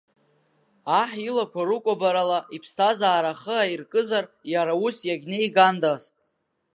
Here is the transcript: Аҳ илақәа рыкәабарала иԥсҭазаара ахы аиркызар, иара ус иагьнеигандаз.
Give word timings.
Аҳ 0.99 1.11
илақәа 1.29 1.61
рыкәабарала 1.69 2.39
иԥсҭазаара 2.55 3.31
ахы 3.35 3.55
аиркызар, 3.61 4.25
иара 4.53 4.73
ус 4.85 4.97
иагьнеигандаз. 5.07 6.03